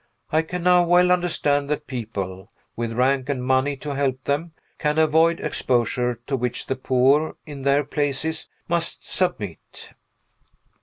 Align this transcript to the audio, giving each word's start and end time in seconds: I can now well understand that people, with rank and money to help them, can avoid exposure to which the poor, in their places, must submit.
I 0.31 0.41
can 0.41 0.63
now 0.63 0.81
well 0.83 1.11
understand 1.11 1.69
that 1.69 1.85
people, 1.85 2.49
with 2.75 2.91
rank 2.93 3.29
and 3.29 3.45
money 3.45 3.77
to 3.77 3.93
help 3.93 4.23
them, 4.23 4.53
can 4.79 4.97
avoid 4.97 5.39
exposure 5.39 6.15
to 6.25 6.35
which 6.35 6.65
the 6.65 6.75
poor, 6.75 7.35
in 7.45 7.61
their 7.61 7.83
places, 7.83 8.49
must 8.67 9.07
submit. 9.07 9.91